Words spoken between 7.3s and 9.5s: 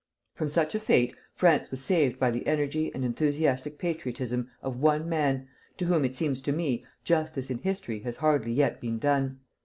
in history has hardly yet been done.